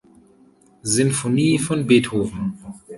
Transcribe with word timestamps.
Sinfonie 0.81 1.59
von 1.59 1.85
Beethoven. 1.85 2.57